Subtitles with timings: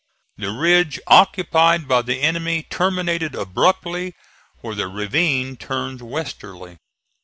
[0.37, 4.15] The ridge occupied by the enemy terminated abruptly
[4.61, 6.79] where the ravine turns westerly.